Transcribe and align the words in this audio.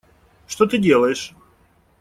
Что 0.47 0.65
ты 0.65 0.79
делаешь? 0.79 1.35